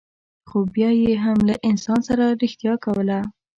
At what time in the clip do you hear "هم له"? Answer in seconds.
1.23-1.55